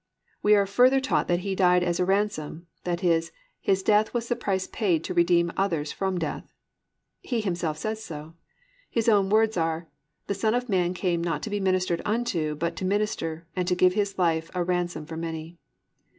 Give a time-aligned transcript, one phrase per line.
[0.41, 4.27] We are further taught that He died as a ransom, that is, His death was
[4.29, 6.51] the price paid to redeem others from death.
[7.19, 8.33] He Himself says so.
[8.89, 9.89] His own words are,
[10.25, 13.75] +"The Son of man came not to be ministered unto, but to minister, and to
[13.75, 15.59] give his life a ransom for many."